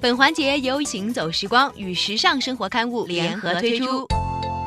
[0.00, 4.06] 本环节由行走时光与时尚生活刊物联合推出。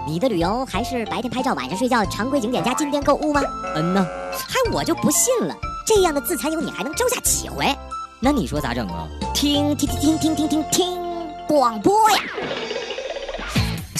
[0.06, 3.42] 你的旅游还是白天拍照晚上睡觉，常规景点加进店购物吗？
[3.78, 5.56] 嗯呐，还，我就不信了，
[5.88, 7.74] 这样的自残游你还能招架几回？
[8.20, 9.08] 那你说咋整啊？
[9.34, 11.00] 听听听听听听听
[11.48, 12.18] 广播呀！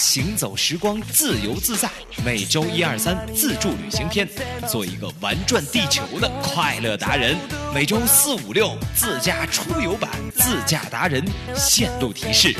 [0.02, 1.88] 行走时光，自由自在。
[2.24, 4.28] 每周一、二、三，自助旅行篇，
[4.68, 7.36] 做一个玩转地球的快乐达人。
[7.72, 12.52] 每周四、五、六，自驾出游版，自驾达人线路提示。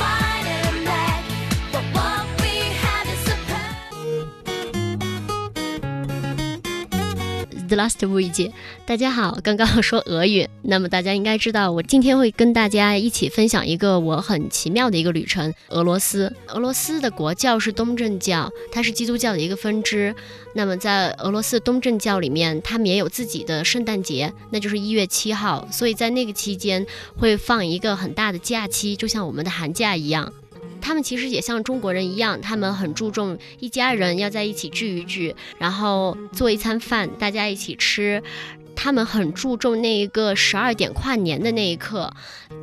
[7.73, 8.53] The Last week，，
[8.85, 16.31] 大家好，刚刚说俄语，那么大家应该知道，我今天会跟大家一起分享一个我很奇妙的一个旅程——俄罗斯。
[16.49, 20.15] 俄罗斯的国教是东正教，它是基督教的一个分支。
[20.55, 26.87] 那么在俄罗斯东正教里面，他们也有自己的圣诞节，那就是一月七号，所以在那个期间
[27.17, 30.31] 会放一个很大的假期，就像我们的寒假一样。
[30.83, 38.23] 他们其实也像中国人一样，他们很注重一家人要在一起聚一聚，然后做一餐饭，大家一起吃。
[38.75, 42.13] 他们很注重那一个十二点跨年的那一刻。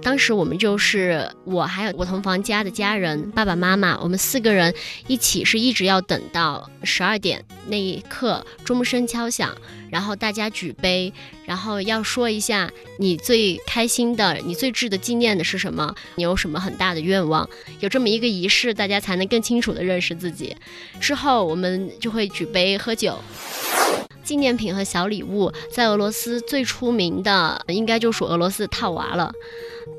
[0.02, 4.74] 当时我们就是我还有我同房家的家人，爸爸妈妈，我们四个人
[5.08, 9.56] 一起是一直要等到十二点那一刻，钟声敲响，
[9.90, 11.12] 然后大家举杯，
[11.46, 17.50] 然后要说一下你最开心的、你最值得纪念的是什么，你有什么很大的愿望，
[17.80, 20.56] 有这么一个仪式，大家才能更清楚的认识自己。
[21.02, 23.18] 之后我们就会举杯喝酒。
[24.30, 29.34] 纪念品和小礼物，在俄罗斯最出名的应该就属俄罗斯套娃了。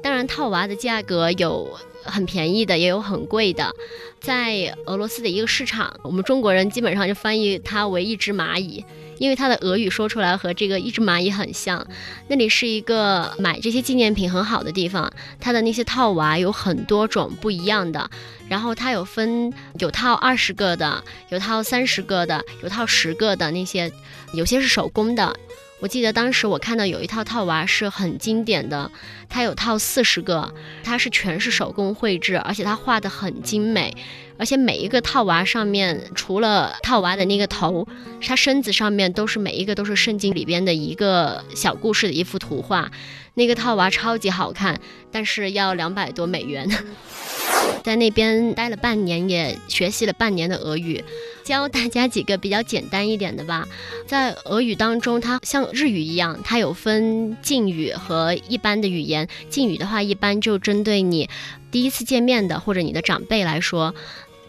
[0.05, 1.69] 当然，套娃的价格有
[2.05, 3.75] 很便宜的，也有很贵的。
[4.20, 8.84] 在俄罗斯的一个市场，我们中国人基本上就翻译它为一只蚂蚁，
[9.20, 11.86] 因为它的俄语说出来和这个一只蚂蚁很像。
[12.28, 18.10] 那里是一个买这些纪念品很好的地方，它的那些套娃有很多种不一样的。
[18.48, 23.92] 然后它有分有套二十个的，有套三十个的，有套十个的那些，
[24.32, 25.36] 有些是手工的。
[25.80, 28.91] 我记得当时我看到有一套套娃是很经典的，
[29.28, 30.52] 它有套四十个，
[30.84, 33.96] 它是全是手工绘制，而且它画的很精美，
[34.36, 37.88] 而且每一个套娃上面除了套娃的那个头，
[38.22, 42.91] 它身子上面都是每一个都是圣经里边的一个小故事的一幅图画，
[43.34, 44.78] 那个套娃超级好看，
[45.10, 46.68] 但是要两百多美元。
[47.82, 51.02] 在那边待了半年，也学习了半年的俄语，
[51.50, 53.66] 教大家几个比较简单一点的吧。
[54.06, 59.28] 在俄语当中，它像日语一样，它有分敬语和一般的语言。
[59.49, 61.28] 敬语的话，一般就针对你
[61.72, 63.93] 第一次见面的或者你的长辈来说；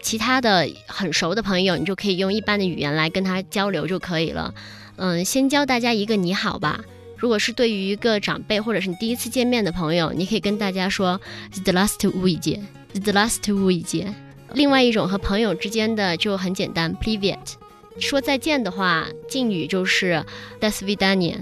[0.00, 4.54] 其他的很熟的朋友，你就可以用一般的语言来跟他交流就可以了。
[4.94, 6.84] 嗯，先教大家一个你好吧。
[7.16, 11.20] 如果是对于一个长辈或者是你第一次见面的朋友，你可以跟大家说
[11.64, 12.60] “the last week,
[12.94, 14.06] the last week
[14.54, 17.56] 另外一种和朋友之间的就很简单 p r i v a t
[18.00, 20.24] 说再见的话，敬语就是
[20.60, 21.36] d a s v i d a n i a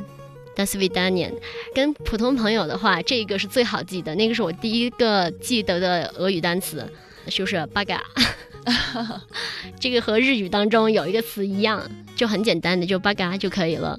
[0.55, 1.33] d a s v i d a n i a
[1.75, 6.85] 跟普通朋友的话，这个是最好记的，那个是我第一个记得的俄语单词，
[7.29, 8.03] 就是巴嘎。
[9.81, 13.99] 这个和日语当中有一个词一样，就很简单的就巴嘎就可以了。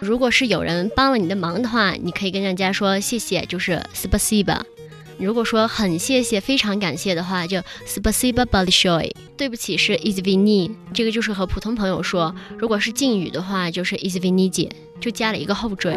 [0.00, 4.62] 如果是有人帮了你的忙的话，你可以跟人家说谢谢，就是 spasiba。
[5.18, 9.12] 如果说很谢谢，非常感谢的话，就，spicy but body showy。
[9.36, 10.70] 对不起，是 is Vini。
[10.92, 14.70] 这个就是和普通朋友说，如果是敬语的话，就是 is Vini 姐，
[15.00, 15.96] 就加了一个后缀。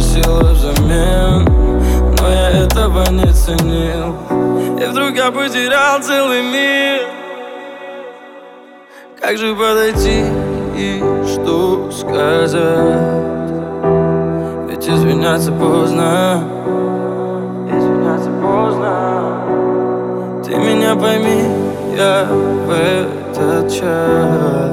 [0.00, 1.44] Просила взамен
[2.18, 4.16] Но я этого не ценил.
[4.80, 7.06] И вдруг я потерял целый мир.
[9.20, 10.24] Как же подойти
[10.76, 12.62] и что сказать?
[14.70, 16.44] Ведь извиняться поздно.
[17.68, 19.32] Извиняться поздно.
[20.44, 21.42] Ты меня пойми,
[21.96, 24.70] я в этот час.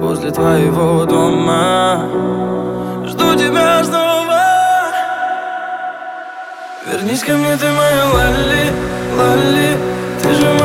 [0.00, 2.08] Возле твоего дома
[3.06, 4.07] Жду тебя снова
[7.08, 8.70] Вернись ко мне, ты моя лали,
[9.16, 9.78] лали
[10.22, 10.57] Ты же